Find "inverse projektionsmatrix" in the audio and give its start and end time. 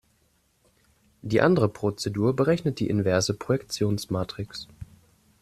2.89-4.67